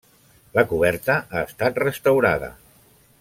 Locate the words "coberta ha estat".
0.71-1.79